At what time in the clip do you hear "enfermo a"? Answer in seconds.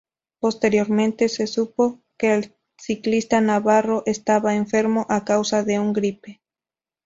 4.55-5.23